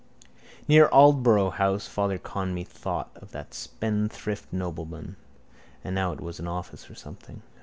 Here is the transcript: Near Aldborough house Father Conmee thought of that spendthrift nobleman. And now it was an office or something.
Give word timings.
Near 0.67 0.87
Aldborough 0.89 1.51
house 1.51 1.85
Father 1.85 2.17
Conmee 2.17 2.65
thought 2.65 3.11
of 3.13 3.29
that 3.33 3.53
spendthrift 3.53 4.51
nobleman. 4.51 5.15
And 5.83 5.93
now 5.93 6.11
it 6.11 6.21
was 6.21 6.39
an 6.39 6.47
office 6.47 6.89
or 6.89 6.95
something. 6.95 7.43